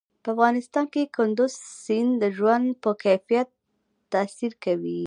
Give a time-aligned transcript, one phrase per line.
[0.23, 1.53] په افغانستان کې کندز
[1.83, 3.47] سیند د ژوند په کیفیت
[4.13, 4.99] تاثیر کوي.